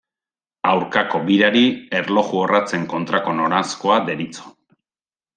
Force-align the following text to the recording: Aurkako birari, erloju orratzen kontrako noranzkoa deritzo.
Aurkako 0.67 1.19
birari, 1.27 1.61
erloju 1.99 2.39
orratzen 2.45 2.87
kontrako 2.97 3.35
noranzkoa 3.41 3.99
deritzo. 4.09 4.55